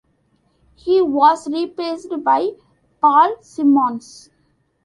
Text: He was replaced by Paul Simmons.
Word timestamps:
He 0.73 0.99
was 0.99 1.47
replaced 1.47 2.09
by 2.23 2.53
Paul 3.01 3.35
Simmons. 3.41 4.31